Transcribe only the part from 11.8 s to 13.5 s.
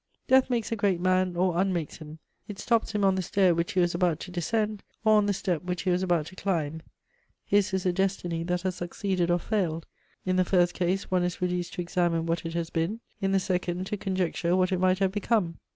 examine what it has been, in the